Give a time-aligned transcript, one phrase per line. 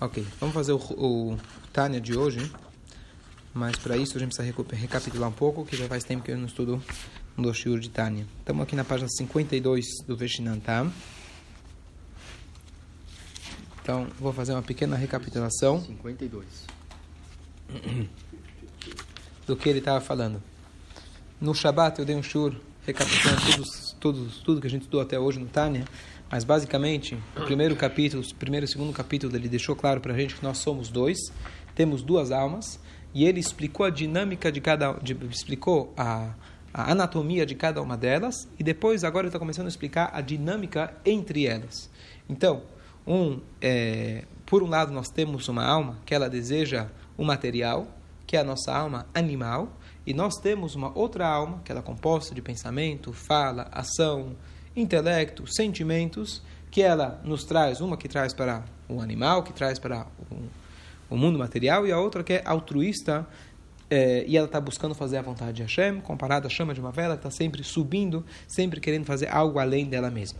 [0.00, 1.38] Ok, vamos fazer o, o
[1.74, 2.50] Tânia de hoje.
[3.52, 6.38] Mas para isso a gente precisa recapitular um pouco, que já faz tempo que eu
[6.38, 6.82] não estudo
[7.36, 8.26] no Shiur de Tânia.
[8.38, 10.90] Estamos aqui na página 52 do Veshinantam.
[13.82, 15.84] Então, vou fazer uma pequena recapitulação.
[15.84, 16.46] 52.
[19.46, 20.42] Do que ele estava falando.
[21.38, 22.54] No Shabat eu dei um shur
[22.86, 23.64] recapitulando tudo,
[24.00, 25.84] tudo, tudo que a gente estudou até hoje no Tânia.
[26.30, 30.16] Mas basicamente, o primeiro capítulo, o primeiro e segundo capítulo, ele deixou claro para a
[30.16, 31.18] gente que nós somos dois,
[31.74, 32.78] temos duas almas,
[33.12, 36.32] e ele explicou a dinâmica de cada, de, explicou a,
[36.72, 40.20] a anatomia de cada uma delas, e depois agora ele está começando a explicar a
[40.20, 41.90] dinâmica entre elas.
[42.28, 42.62] Então,
[43.04, 46.86] um, é, por um lado nós temos uma alma que ela deseja
[47.18, 47.88] o material,
[48.24, 51.82] que é a nossa alma animal, e nós temos uma outra alma que ela é
[51.82, 54.36] composta de pensamento, fala, ação,
[54.74, 60.06] intelecto, sentimentos, que ela nos traz, uma que traz para o animal, que traz para
[60.30, 63.26] o, o mundo material, e a outra que é altruísta,
[63.90, 66.92] é, e ela está buscando fazer a vontade de Hashem, comparada à chama de uma
[66.92, 70.38] vela, que está sempre subindo, sempre querendo fazer algo além dela mesma.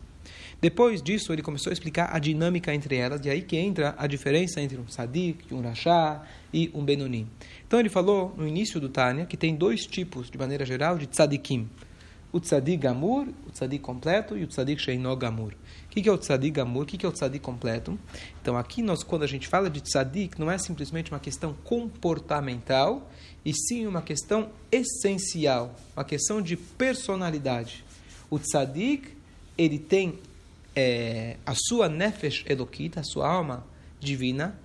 [0.60, 4.06] Depois disso, ele começou a explicar a dinâmica entre elas, e aí que entra a
[4.06, 7.26] diferença entre um sadik, um rachá e um benoni.
[7.66, 11.06] Então ele falou no início do Tânia que tem dois tipos, de maneira geral, de
[11.06, 11.68] tzadikim
[12.32, 15.52] o tzadik gamur, o tzadik completo e o tzadik sheino gamur.
[15.86, 16.84] O que é o tzadik gamur?
[16.84, 17.98] O que é o tzadik completo?
[18.40, 23.10] Então, aqui, nós, quando a gente fala de tzadik, não é simplesmente uma questão comportamental,
[23.44, 27.84] e sim uma questão essencial, uma questão de personalidade.
[28.28, 29.16] O tzadik,
[29.56, 30.18] ele tem
[30.76, 33.64] é, a sua nefesh elokita, a sua alma
[33.98, 34.58] divina,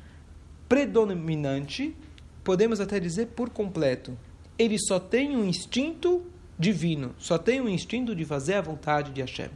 [0.69, 1.95] predominante,
[2.43, 4.17] podemos até dizer por completo.
[4.57, 6.21] Ele só tem um instinto
[6.57, 9.49] divino, só tem o instinto de fazer a vontade de Hashem.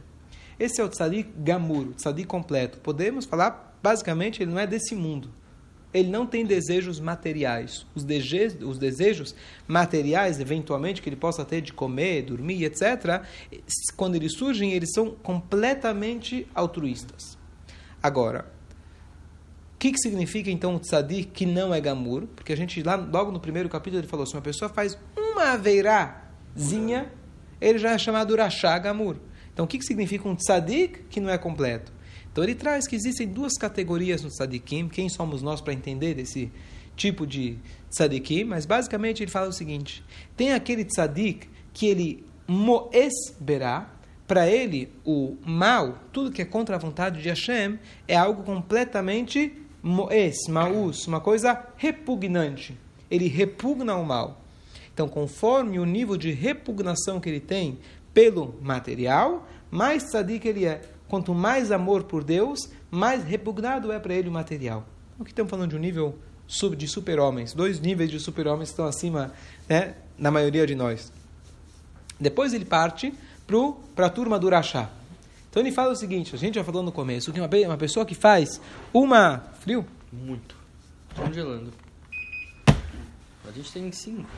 [0.58, 2.78] Esse é o tzadik o tzadik completo.
[2.80, 5.30] Podemos falar, basicamente, ele não é desse mundo.
[5.92, 7.86] Ele não tem desejos materiais.
[7.94, 9.34] Os, desejos, os desejos
[9.66, 13.22] materiais, eventualmente, que ele possa ter de comer, dormir, etc.,
[13.96, 17.38] quando eles surgem, eles são completamente altruístas.
[18.02, 18.52] Agora,
[19.74, 22.26] o que, que significa então o tzadik que não é gamur?
[22.36, 25.52] Porque a gente, lá, logo no primeiro capítulo, ele falou: se uma pessoa faz uma
[25.52, 27.10] aveirá zinha,
[27.60, 29.16] ele já é chamado Rashá Gamur.
[29.52, 31.92] Então, o que, que significa um tzadik que não é completo?
[32.32, 34.88] Então, ele traz que existem duas categorias no tzadikim.
[34.88, 36.50] Quem somos nós para entender desse
[36.96, 37.58] tipo de
[37.90, 38.44] tzadikim?
[38.44, 40.04] Mas, basicamente, ele fala o seguinte.
[40.36, 43.90] Tem aquele tzadik que ele moesberá,
[44.26, 49.52] para ele, o mal, tudo que é contra a vontade de Hashem, é algo completamente
[49.82, 52.78] moes, maus, uma coisa repugnante.
[53.10, 54.39] Ele repugna o mal.
[55.00, 57.78] Então, conforme o nível de repugnação que ele tem
[58.12, 60.82] pelo material, mais tzadik ele é.
[61.08, 64.86] Quanto mais amor por Deus, mais repugnado é para ele o material.
[65.18, 67.54] O que estamos falando de um nível sub, de super-homens.
[67.54, 69.32] Dois níveis de super-homens estão acima
[69.66, 71.10] né, na maioria de nós.
[72.20, 73.14] Depois ele parte
[73.96, 74.90] para a turma do Rachá.
[75.48, 78.04] Então ele fala o seguinte, a gente já falou no começo, que uma, uma pessoa
[78.04, 78.60] que faz
[78.92, 79.38] uma...
[79.60, 79.82] Frio?
[80.12, 80.54] Muito.
[81.16, 81.72] Congelando.
[83.48, 84.28] A gente tem cinco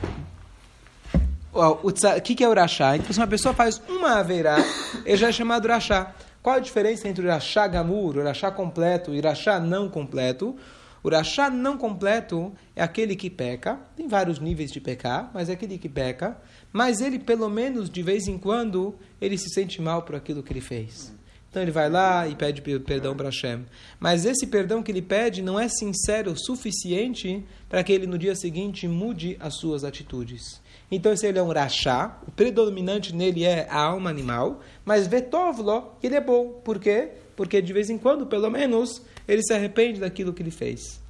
[1.53, 2.95] o, que, que é Urachá?
[2.95, 4.57] Então, se uma pessoa faz uma Aveirá,
[5.05, 6.13] ele já é chamado Urachá.
[6.41, 10.55] Qual a diferença entre Urachá Gamur, Urachá completo e Urachá não completo?
[11.03, 15.77] Urachá não completo é aquele que peca, tem vários níveis de pecar, mas é aquele
[15.77, 16.37] que peca,
[16.71, 20.53] mas ele, pelo menos, de vez em quando, ele se sente mal por aquilo que
[20.53, 21.13] ele fez.
[21.53, 23.63] Então ele vai lá e pede perdão para Hashem.
[23.99, 28.17] Mas esse perdão que ele pede não é sincero o suficiente para que ele no
[28.17, 30.62] dia seguinte mude as suas atitudes.
[30.95, 35.91] Então, se ele é um rachá, o predominante nele é a alma animal, mas vetovlo,
[36.03, 36.61] ele é bom.
[36.63, 37.09] Por quê?
[37.35, 41.01] Porque de vez em quando, pelo menos, ele se arrepende daquilo que ele fez.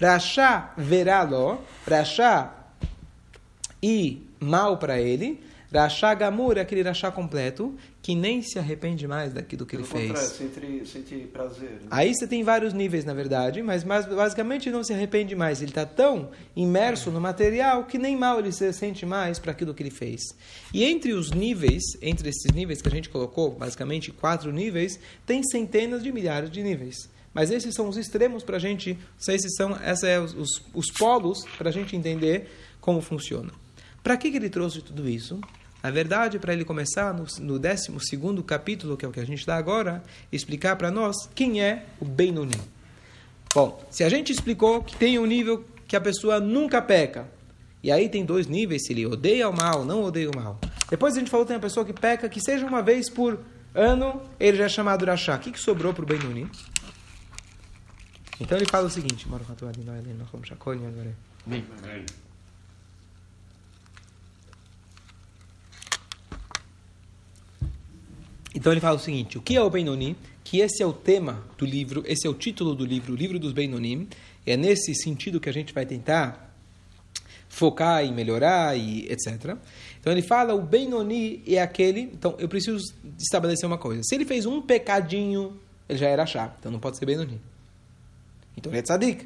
[0.00, 2.52] Rachá verá-lo, rachá
[3.80, 5.40] e mal para ele,
[5.72, 10.18] Rachá Gamur é aquele Rachá completo que nem se arrepende mais daquilo que ele fez.
[10.18, 11.72] Sente, sente prazer.
[11.72, 11.88] Né?
[11.90, 15.60] Aí você tem vários níveis, na verdade, mas, mas basicamente não se arrepende mais.
[15.60, 19.74] Ele está tão imerso no material que nem mal ele se sente mais para aquilo
[19.74, 20.22] que ele fez.
[20.72, 25.42] E entre os níveis, entre esses níveis que a gente colocou, basicamente quatro níveis, tem
[25.42, 27.10] centenas de milhares de níveis.
[27.34, 28.98] Mas esses são os extremos para a gente,
[29.28, 32.48] esses são, esses é os, os, os polos para a gente entender
[32.80, 33.52] como funciona.
[34.02, 35.38] Para que, que ele trouxe tudo isso?
[35.82, 37.92] Na verdade, para ele começar no, no 12
[38.44, 40.02] capítulo, que é o que a gente está agora,
[40.32, 42.60] explicar para nós quem é o Benoni.
[43.54, 47.28] Bom, se a gente explicou que tem um nível que a pessoa nunca peca,
[47.82, 50.58] e aí tem dois níveis, se ele odeia o mal, não odeia o mal.
[50.90, 53.38] Depois a gente falou que tem uma pessoa que peca, que seja uma vez por
[53.74, 55.36] ano, ele já é chamado Rachá.
[55.36, 56.50] O que, que sobrou para o Benoni?
[58.40, 59.26] Então ele fala o seguinte,
[68.58, 70.16] Então ele fala o seguinte: o que é o Benoni?
[70.42, 73.38] Que esse é o tema do livro, esse é o título do livro, o livro
[73.38, 74.08] dos Benonim.
[74.44, 76.52] É nesse sentido que a gente vai tentar
[77.48, 79.56] focar e melhorar e etc.
[80.00, 82.00] Então ele fala o Benoni é aquele.
[82.00, 85.56] Então eu preciso estabelecer uma coisa: se ele fez um pecadinho,
[85.88, 87.40] ele já era chá, então não pode ser Benoni.
[88.56, 89.24] Então ele é tzadik.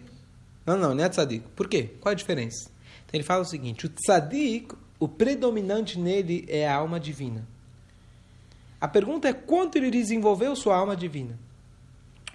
[0.66, 1.42] Não, não, não é tzadik.
[1.56, 1.88] Por quê?
[2.00, 2.70] Qual a diferença?
[3.06, 7.50] Então ele fala o seguinte: o tzadik, o predominante nele é a alma divina.
[8.82, 11.38] A pergunta é quanto ele desenvolveu sua alma divina.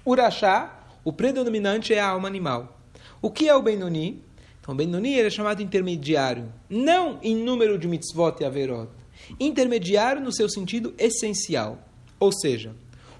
[0.06, 2.80] O Rashá, o predominante é a alma animal.
[3.22, 4.24] O que é o Benoni?
[4.62, 8.90] Então, o Benoni é chamado intermediário, não em número de mitzvot e averot.
[9.38, 11.80] Intermediário no seu sentido essencial.
[12.18, 12.74] Ou seja,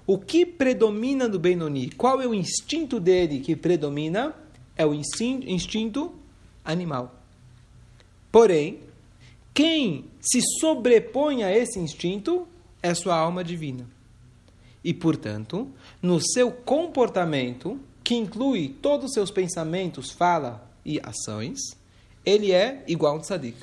[0.06, 1.90] o que predomina no Benoni?
[1.90, 4.34] Qual é o instinto dele que predomina?
[4.74, 6.14] É o instinto
[6.64, 7.14] animal.
[8.32, 8.80] Porém,
[9.52, 12.48] quem se sobrepõe a esse instinto
[12.88, 13.86] é sua alma divina.
[14.82, 15.70] E, portanto,
[16.00, 21.58] no seu comportamento, que inclui todos os seus pensamentos, fala e ações,
[22.24, 23.58] ele é igual a um tzadik.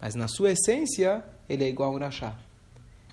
[0.00, 2.38] Mas na sua essência, ele é igual a um rachá.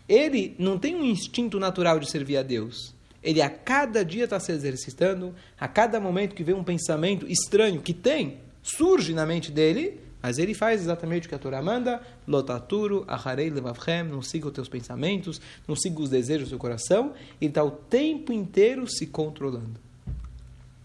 [0.08, 2.94] Ele não tem um instinto natural de servir a Deus.
[3.22, 7.82] Ele a cada dia está se exercitando, a cada momento que vê um pensamento estranho
[7.82, 12.02] que tem, surge na mente dele, mas ele faz exatamente o que a Torá manda:
[12.26, 17.14] Lotaturu, Aharei Levavchem, não siga os teus pensamentos, não siga os desejos do seu coração.
[17.42, 19.78] Ele está o tempo inteiro se controlando.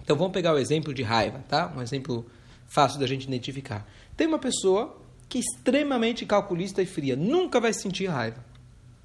[0.02, 1.72] Então vamos pegar o exemplo de raiva, tá?
[1.76, 2.26] Um exemplo
[2.66, 3.88] fácil da gente identificar.
[4.16, 4.96] Tem uma pessoa
[5.28, 8.44] que é extremamente calculista e fria, nunca vai sentir raiva.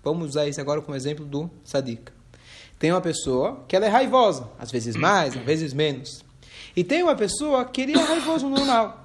[0.03, 2.11] Vamos usar isso agora como exemplo do Sadik.
[2.79, 6.23] Tem uma pessoa que ela é raivosa, às vezes mais, às vezes menos.
[6.75, 9.02] E tem uma pessoa que ele é raivoso normal.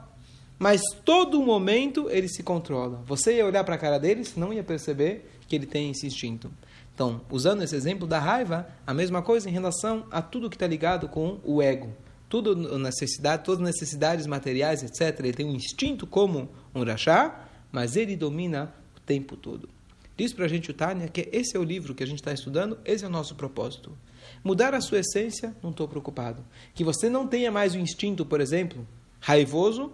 [0.59, 3.03] Mas todo momento ele se controla.
[3.07, 6.51] Você ia olhar para a cara dele, não ia perceber que ele tem esse instinto.
[6.93, 10.67] Então, usando esse exemplo da raiva, a mesma coisa em relação a tudo que está
[10.67, 11.93] ligado com o ego.
[12.29, 15.21] Tudo necessidade, todas as necessidades materiais, etc.
[15.21, 19.69] Ele tem um instinto como um rachá, mas ele domina o tempo todo.
[20.17, 22.33] Diz para a gente o Tânia que esse é o livro que a gente está
[22.33, 23.97] estudando, esse é o nosso propósito.
[24.43, 26.45] Mudar a sua essência, não estou preocupado.
[26.75, 28.85] Que você não tenha mais o instinto, por exemplo,
[29.21, 29.93] raivoso,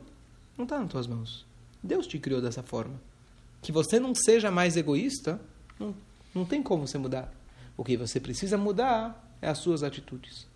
[0.56, 1.44] não está nas tuas mãos.
[1.82, 2.94] Deus te criou dessa forma.
[3.60, 5.40] Que você não seja mais egoísta,
[5.78, 5.94] não,
[6.34, 7.32] não tem como você mudar.
[7.76, 10.46] O que você precisa mudar é as suas atitudes.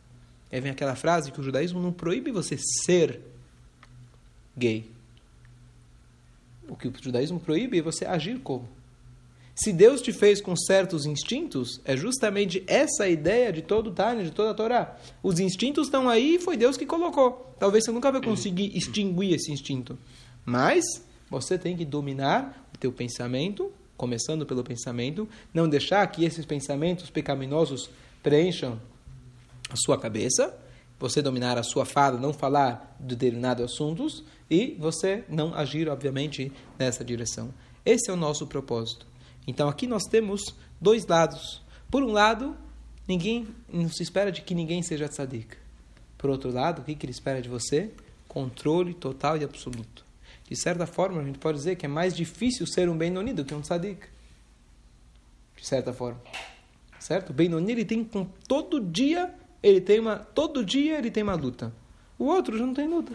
[0.51, 3.21] Aí vem aquela frase que o judaísmo não proíbe você ser
[4.57, 4.91] gay.
[6.69, 8.69] O que o judaísmo proíbe é você agir como.
[9.59, 13.93] Se Deus te fez com certos instintos, é justamente essa a ideia de todo o
[13.93, 14.97] Tânia, de toda a Torá.
[15.21, 17.53] Os instintos estão aí e foi Deus que colocou.
[17.59, 19.99] Talvez você nunca vai conseguir extinguir esse instinto.
[20.45, 20.85] Mas
[21.29, 27.11] você tem que dominar o teu pensamento, começando pelo pensamento, não deixar que esses pensamentos
[27.11, 27.91] pecaminosos
[28.23, 28.81] preencham
[29.69, 30.57] a sua cabeça,
[31.01, 36.53] você dominar a sua fala, não falar de determinados assuntos e você não agir, obviamente,
[36.79, 37.53] nessa direção.
[37.85, 39.08] Esse é o nosso propósito.
[39.49, 41.63] Então aqui nós temos dois lados.
[41.91, 42.55] Por um lado,
[43.09, 45.57] ninguém não se espera de que ninguém seja tzadik.
[46.19, 47.91] Por outro lado, o que, que ele espera de você?
[48.29, 50.05] Controle total e absoluto.
[50.47, 53.43] De certa forma, a gente pode dizer que é mais difícil ser um Benoni do
[53.43, 54.07] que um tzadik.
[55.57, 56.21] De certa forma.
[57.01, 57.31] Certo?
[57.31, 61.35] O Benoni, ele tem com todo dia, ele tem uma, todo dia ele tem uma
[61.35, 61.73] luta.
[62.19, 63.15] O outro já não tem luta.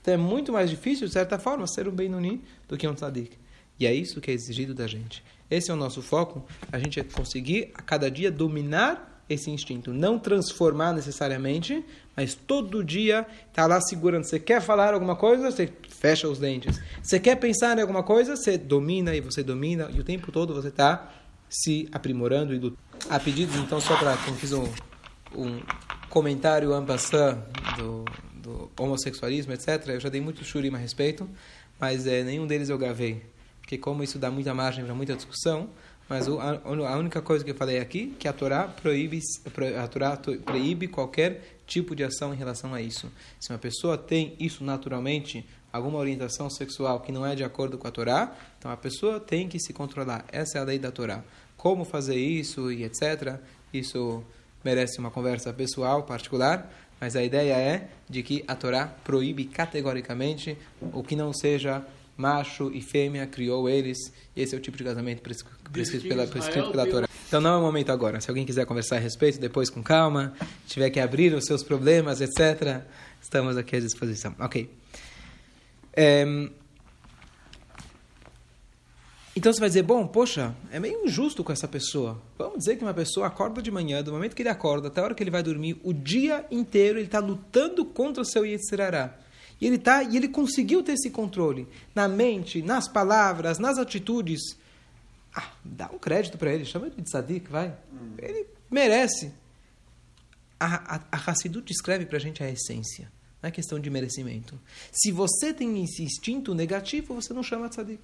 [0.00, 3.41] Então é muito mais difícil, de certa forma, ser um Benoni do que um tzadik.
[3.78, 5.24] E é isso que é exigido da gente.
[5.50, 9.92] Esse é o nosso foco, a gente é conseguir a cada dia dominar esse instinto,
[9.92, 11.84] não transformar necessariamente,
[12.16, 14.24] mas todo dia tá lá segurando.
[14.24, 16.80] Você quer falar alguma coisa, você fecha os dentes.
[17.02, 20.54] Você quer pensar em alguma coisa, você domina e você domina e o tempo todo
[20.54, 21.12] você está
[21.48, 22.82] se aprimorando e lutando.
[23.10, 24.64] A pedidos, então, só para como fiz um,
[25.34, 25.60] um
[26.08, 26.84] comentário en
[27.76, 29.88] do, do homossexualismo, etc.
[29.88, 31.28] Eu já dei muito shurim a respeito,
[31.80, 33.22] mas é, nenhum deles eu gravei
[33.62, 35.70] porque como isso dá muita margem para muita discussão,
[36.08, 39.20] mas a única coisa que eu falei aqui que a Torá proíbe
[39.82, 43.10] a Torá proíbe qualquer tipo de ação em relação a isso.
[43.40, 47.88] Se uma pessoa tem isso naturalmente, alguma orientação sexual que não é de acordo com
[47.88, 50.26] a Torá, então a pessoa tem que se controlar.
[50.30, 51.24] Essa é a lei da Torá.
[51.56, 53.38] Como fazer isso e etc.
[53.72, 54.22] Isso
[54.62, 60.58] merece uma conversa pessoal, particular, mas a ideia é de que a Torá proíbe categoricamente
[60.80, 61.82] o que não seja
[62.22, 63.98] macho e fêmea, criou eles,
[64.36, 67.08] esse é o tipo de casamento prescrito pela, prescrito pela Torá.
[67.26, 68.20] Então não é o momento agora.
[68.20, 70.32] Se alguém quiser conversar a respeito, depois com calma,
[70.68, 72.82] tiver que abrir os seus problemas, etc.,
[73.20, 74.34] estamos aqui à disposição.
[74.38, 74.70] Ok.
[75.96, 76.52] Em,
[79.34, 82.20] então você vai dizer, bom, poxa, é meio injusto com essa pessoa.
[82.38, 85.04] Vamos dizer que uma pessoa acorda de manhã, do momento que ele acorda até a
[85.04, 89.16] hora que ele vai dormir, o dia inteiro ele está lutando contra o seu Yetzirará.
[89.62, 94.56] E ele, tá, e ele conseguiu ter esse controle na mente, nas palavras, nas atitudes.
[95.32, 97.72] Ah, dá um crédito para ele, chama ele de tzadik, vai.
[98.18, 99.32] Ele merece.
[100.58, 103.04] A, a, a Hassidut descreve para a gente a essência.
[103.40, 104.60] Não é questão de merecimento.
[104.90, 108.02] Se você tem esse instinto negativo, você não chama tzadik.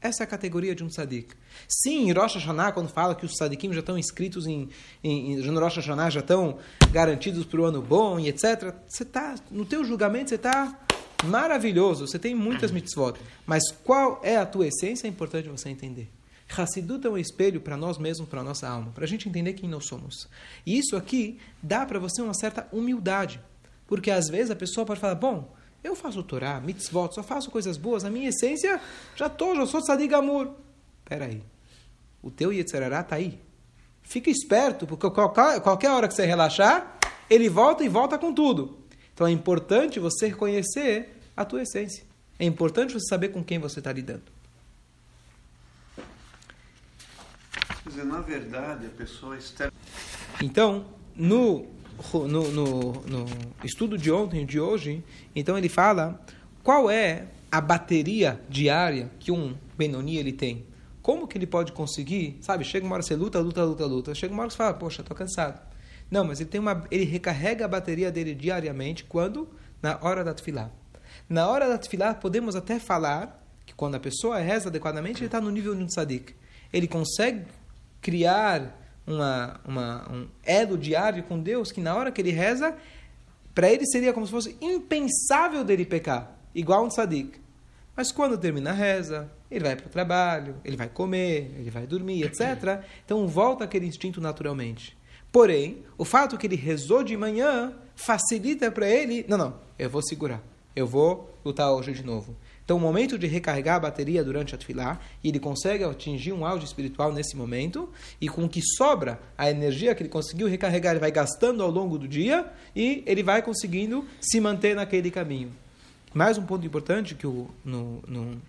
[0.00, 1.34] Essa é a categoria de um tzadik.
[1.68, 4.68] Sim, em Rosh Hashanah, quando fala que os tzadikim já estão inscritos em,
[5.04, 6.58] em, em Rosh Hashanah, já estão
[6.90, 8.74] garantidos para o ano bom e etc.
[8.86, 10.78] Você tá, no teu julgamento, você está
[11.24, 13.18] maravilhoso, você tem muitas mitzvot.
[13.46, 15.06] Mas qual é a tua essência?
[15.06, 16.10] É importante você entender.
[16.56, 19.52] Hassidut é um espelho para nós mesmos, para a nossa alma, para a gente entender
[19.52, 20.28] quem nós somos.
[20.66, 23.40] E isso aqui dá para você uma certa humildade.
[23.86, 27.76] Porque às vezes a pessoa pode falar, bom, eu faço Torá, mitzvot, só faço coisas
[27.76, 28.02] boas.
[28.02, 28.80] Na minha essência,
[29.16, 30.54] já estou, já sou tzadik amor.
[31.02, 31.42] Espera aí.
[32.22, 33.40] O teu Yetzerará está aí.
[34.02, 38.78] Fica esperto, porque qualquer, qualquer hora que você relaxar, ele volta e volta com tudo.
[39.14, 42.04] Então é importante você reconhecer a tua essência.
[42.38, 44.22] É importante você saber com quem você está lidando.
[47.82, 49.72] Quer dizer, na verdade, a pessoa externa.
[50.42, 51.66] Então, no,
[52.14, 53.26] no, no, no
[53.64, 55.02] estudo de ontem e de hoje,
[55.34, 56.20] então ele fala
[56.62, 60.64] qual é a bateria diária que um Benoni ele tem.
[61.02, 62.64] Como que ele pode conseguir, sabe?
[62.64, 64.14] Chega uma hora você luta, luta, luta, luta.
[64.14, 65.60] Chega uma hora você fala, poxa, estou cansado.
[66.10, 69.48] Não, mas ele tem uma, ele recarrega a bateria dele diariamente quando
[69.82, 70.70] na hora da tefilá.
[71.28, 75.40] Na hora da tefilá podemos até falar que quando a pessoa reza adequadamente, ele está
[75.40, 76.34] no nível de um tzadik.
[76.72, 77.44] Ele consegue
[78.00, 78.76] criar
[79.06, 82.76] uma, uma, um elo diário com Deus que na hora que ele reza,
[83.54, 87.40] para ele seria como se fosse impensável dele pecar, igual um tzadik.
[87.96, 91.86] Mas quando termina a reza, ele vai para o trabalho, ele vai comer, ele vai
[91.86, 92.82] dormir, etc.
[93.04, 94.96] Então volta aquele instinto naturalmente.
[95.32, 100.02] Porém, o fato que ele rezou de manhã facilita para ele, não, não, eu vou
[100.02, 100.42] segurar,
[100.74, 102.36] eu vou lutar hoje de novo.
[102.70, 106.46] Então, o momento de recarregar a bateria durante a tefilá, e ele consegue atingir um
[106.46, 107.88] auge espiritual nesse momento,
[108.20, 111.68] e com o que sobra, a energia que ele conseguiu recarregar, ele vai gastando ao
[111.68, 112.46] longo do dia,
[112.76, 115.50] e ele vai conseguindo se manter naquele caminho.
[116.14, 118.40] Mais um ponto importante que o, no, no,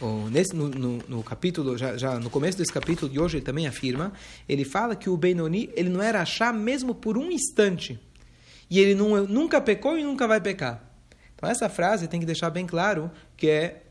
[0.00, 3.44] o, nesse, no, no, no, capítulo, já, já no começo desse capítulo de hoje, ele
[3.44, 4.12] também afirma,
[4.48, 7.96] ele fala que o Benoni, ele não era achar mesmo por um instante.
[8.68, 10.91] E ele não, nunca pecou e nunca vai pecar.
[11.42, 13.82] Então essa frase tem que deixar bem claro que é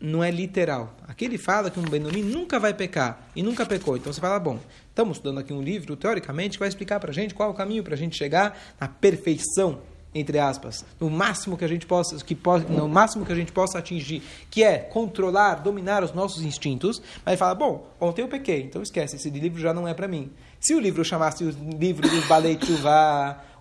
[0.00, 0.94] não é literal.
[1.08, 3.96] Aqui ele fala que um Benoni nunca vai pecar e nunca pecou.
[3.96, 4.60] Então você fala, bom,
[4.90, 7.54] estamos estudando aqui um livro, teoricamente, que vai explicar para a gente qual é o
[7.54, 9.80] caminho para a gente chegar na perfeição,
[10.14, 13.50] entre aspas, no máximo que a gente possa, que pode, no máximo que a gente
[13.50, 17.02] possa atingir, que é controlar, dominar os nossos instintos.
[17.24, 20.06] Mas ele fala, bom, ontem eu pequei, então esquece, esse livro já não é para
[20.06, 20.30] mim.
[20.60, 22.56] Se o livro chamasse o livro dos Balei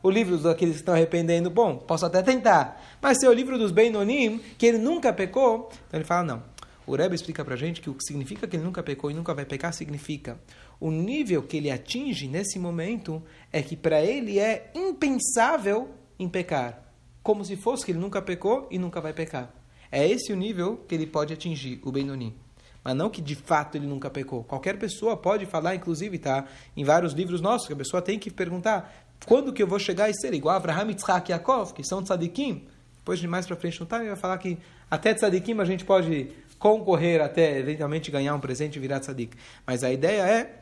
[0.03, 2.79] o livro daqueles que estão arrependendo, bom, posso até tentar.
[3.01, 6.53] Mas se é o livro dos Beinonim, que ele nunca pecou, então ele fala, não.
[6.85, 9.33] O Rebbe explica pra gente que o que significa que ele nunca pecou e nunca
[9.33, 10.37] vai pecar significa
[10.83, 16.93] o nível que ele atinge nesse momento é que para ele é impensável em pecar,
[17.23, 19.55] como se fosse que ele nunca pecou e nunca vai pecar.
[19.89, 22.35] É esse o nível que ele pode atingir, o Benoni.
[22.83, 24.43] Mas não que de fato ele nunca pecou.
[24.43, 26.45] Qualquer pessoa pode falar, inclusive, tá?
[26.75, 28.93] Em vários livros nossos, que a pessoa tem que perguntar
[29.25, 32.03] quando que eu vou chegar a ser igual a Abraham, Yitzhak e Yaakov, que são
[32.03, 32.67] tzadikim.
[32.97, 34.57] Depois de mais para frente no time, vai falar que
[34.91, 39.35] até tzadikim a gente pode concorrer até eventualmente ganhar um presente e virar tzadik.
[39.65, 40.59] Mas a ideia é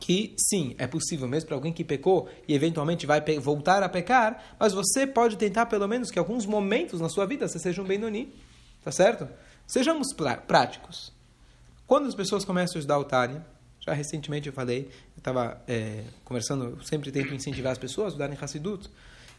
[0.00, 4.56] que sim, é possível mesmo para alguém que pecou e eventualmente vai voltar a pecar,
[4.58, 7.84] mas você pode tentar pelo menos que alguns momentos na sua vida você seja um
[7.84, 8.32] Benoni,
[8.82, 9.28] tá certo?
[9.66, 10.08] Sejamos
[10.46, 11.15] práticos.
[11.86, 13.46] Quando as pessoas começam a estudar o Tânia,
[13.78, 18.36] já recentemente eu falei, eu estava é, conversando, sempre tento incentivar as pessoas a estudarem
[18.40, 18.90] Hassidut.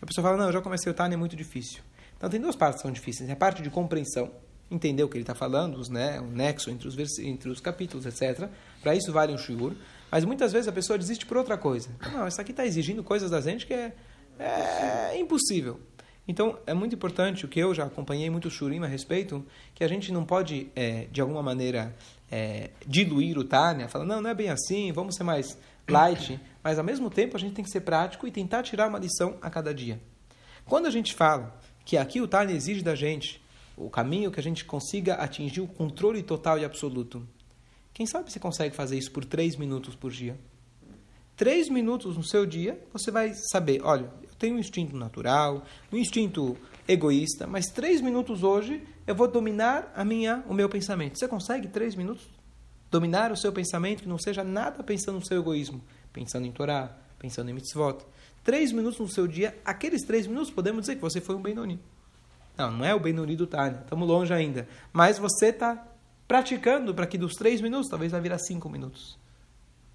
[0.01, 1.81] A pessoa fala, não, eu já comecei o Tânia, é muito difícil.
[2.15, 3.29] Então tem duas partes que são difíceis.
[3.29, 4.31] É a parte de compreensão,
[4.71, 8.05] entender o que ele está falando, os, né, o nexo entre os, entre os capítulos,
[8.05, 8.49] etc.
[8.81, 9.75] Para isso vale um shiur.
[10.09, 11.89] Mas muitas vezes a pessoa desiste por outra coisa.
[12.13, 13.93] Não, isso aqui está exigindo coisas da gente que é,
[14.39, 15.81] é impossível.
[16.27, 19.87] Então, é muito importante, o que eu já acompanhei muito shurim a respeito, que a
[19.87, 21.95] gente não pode, é, de alguma maneira,
[22.31, 25.57] é, diluir o Tânia, falar, não, não é bem assim, vamos ser mais
[25.87, 28.99] light, mas ao mesmo tempo a gente tem que ser prático e tentar tirar uma
[28.99, 29.99] lição a cada dia.
[30.65, 33.41] Quando a gente fala que aqui o Tânia exige da gente
[33.77, 37.25] o caminho que a gente consiga atingir o controle total e absoluto.
[37.93, 40.37] Quem sabe você consegue fazer isso por três minutos por dia?
[41.35, 45.97] Três minutos no seu dia, você vai saber, olha, eu tenho um instinto natural, um
[45.97, 46.57] instinto
[46.87, 51.17] egoísta, mas três minutos hoje eu vou dominar a minha, o meu pensamento.
[51.17, 52.27] Você consegue três minutos
[52.89, 55.81] dominar o seu pensamento que não seja nada pensando no seu egoísmo,
[56.13, 58.05] pensando em Torá, pensando em mitzvot?
[58.43, 61.79] Três minutos no seu dia, aqueles três minutos podemos dizer que você foi um Benoni.
[62.57, 64.67] Não, não é o Benoni do Tânia, estamos longe ainda.
[64.93, 65.85] Mas você está
[66.27, 69.17] praticando para que dos três minutos talvez vai virar cinco minutos.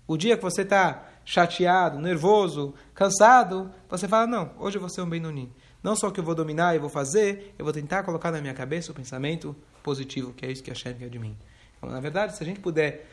[0.06, 5.08] O dia que você está chateado, nervoso, cansado, você fala, não, hoje vou ser um
[5.08, 5.50] Benoni.
[5.82, 8.54] Não só que eu vou dominar e vou fazer, eu vou tentar colocar na minha
[8.54, 11.36] cabeça o pensamento positivo, que é isso que a Hashem quer de mim.
[11.76, 13.08] Então, na verdade, se a gente puder,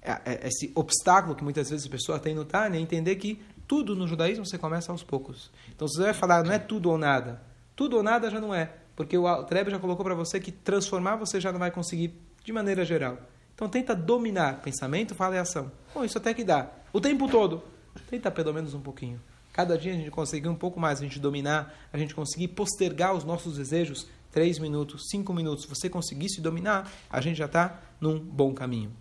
[0.00, 3.42] é, é, esse obstáculo que muitas vezes a pessoa tem no Tânia, é entender que
[3.66, 5.50] tudo no judaísmo você começa aos poucos.
[5.74, 7.42] Então, se você vai falar, não é tudo ou nada.
[7.74, 8.72] Tudo ou nada já não é.
[8.94, 12.52] Porque o Trebe já colocou para você que transformar você já não vai conseguir de
[12.52, 13.18] maneira geral.
[13.54, 15.70] Então tenta dominar pensamento, fala e ação.
[15.94, 16.70] Bom, isso até que dá.
[16.92, 17.62] O tempo todo.
[18.08, 19.20] Tenta pelo menos um pouquinho.
[19.52, 23.14] Cada dia a gente conseguir um pouco mais, a gente dominar, a gente conseguir postergar
[23.14, 24.06] os nossos desejos.
[24.30, 25.66] Três minutos, cinco minutos.
[25.66, 28.92] Você conseguir se dominar, a gente já está num bom caminho.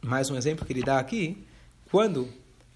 [0.00, 1.44] Mais um exemplo que ele dá aqui.
[1.90, 2.28] Quando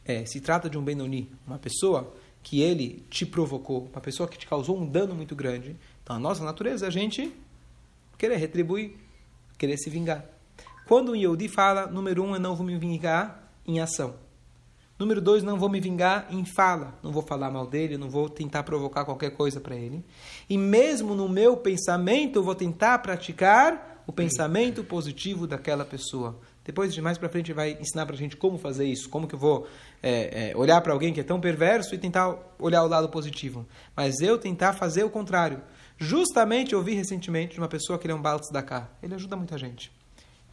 [0.05, 4.37] é, se trata de um Benoni, uma pessoa que ele te provocou, uma pessoa que
[4.37, 7.33] te causou um dano muito grande, então a nossa natureza é a gente
[8.19, 8.97] querer retribuir,
[9.57, 10.25] querer se vingar.
[10.87, 14.15] Quando o Yehudi fala, número um, eu não vou me vingar em ação.
[14.99, 16.97] Número dois, não vou me vingar em fala.
[17.03, 20.05] Não vou falar mal dele, não vou tentar provocar qualquer coisa para ele.
[20.49, 26.39] E mesmo no meu pensamento, eu vou tentar praticar o pensamento positivo daquela pessoa.
[26.65, 29.35] Depois, de mais para frente, vai ensinar para a gente como fazer isso, como que
[29.35, 29.67] eu vou
[30.01, 33.67] é, é, olhar para alguém que é tão perverso e tentar olhar o lado positivo.
[33.97, 35.61] Mas eu tentar fazer o contrário.
[35.99, 38.89] Justamente, eu ouvi recentemente de uma pessoa que ele é um baltz da cá.
[39.03, 39.91] Ele ajuda muita gente.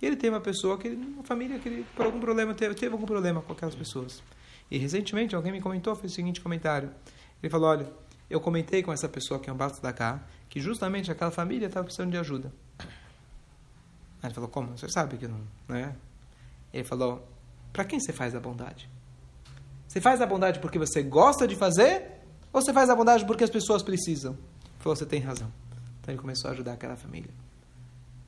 [0.02, 2.94] E ele tem uma pessoa que, uma família que ele, por algum problema, teve, teve
[2.94, 4.24] algum problema com aquelas pessoas.
[4.72, 6.92] E recentemente, alguém me comentou, fez o seguinte comentário.
[7.42, 7.92] Ele falou, olha,
[8.30, 11.68] eu comentei com essa pessoa que é um baltz da cá, que justamente aquela família
[11.68, 12.52] estava precisando de ajuda.
[14.22, 14.78] Aí ele falou, como?
[14.78, 15.96] Você sabe que não, né?
[16.74, 17.28] Ele falou,
[17.74, 18.90] para quem você faz a bondade?
[19.88, 22.20] Você faz a bondade porque você gosta de fazer?
[22.54, 24.34] Ou você faz a bondade porque as pessoas precisam?
[24.34, 25.52] Ele falou, você tem razão.
[26.00, 27.32] Então ele começou a ajudar aquela família.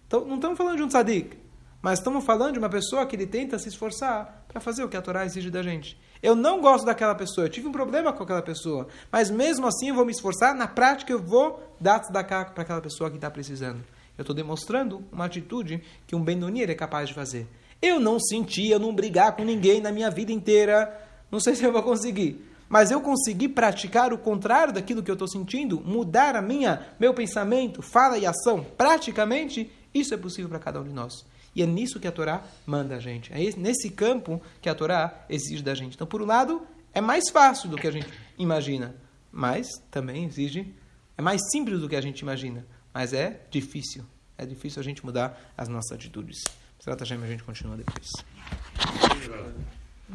[0.07, 1.37] Então, não estamos falando de um tzadik,
[1.81, 4.97] mas estamos falando de uma pessoa que ele tenta se esforçar para fazer o que
[4.97, 5.99] a Torá exige da gente.
[6.21, 9.89] Eu não gosto daquela pessoa, eu tive um problema com aquela pessoa, mas mesmo assim
[9.89, 13.31] eu vou me esforçar, na prática eu vou dar tzedakah para aquela pessoa que está
[13.31, 13.83] precisando.
[14.17, 17.47] Eu estou demonstrando uma atitude que um Benoni é capaz de fazer.
[17.81, 20.95] Eu não senti, eu não brigar com ninguém na minha vida inteira.
[21.31, 22.47] Não sei se eu vou conseguir.
[22.69, 27.13] Mas eu consegui praticar o contrário daquilo que eu estou sentindo, mudar a minha, meu
[27.13, 28.63] pensamento, fala e ação.
[28.77, 31.25] Praticamente, isso é possível para cada um de nós.
[31.55, 33.31] E é nisso que a Torá manda a gente.
[33.33, 35.95] É nesse campo que a Torá exige da gente.
[35.95, 38.95] Então, por um lado, é mais fácil do que a gente imagina,
[39.31, 40.73] mas também exige,
[41.17, 42.65] é mais simples do que a gente imagina.
[42.93, 44.05] Mas é difícil.
[44.37, 46.39] É difícil a gente mudar as nossas atitudes.
[46.79, 48.09] Que a gente continua depois.